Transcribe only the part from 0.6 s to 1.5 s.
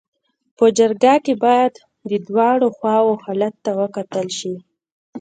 جرګه کي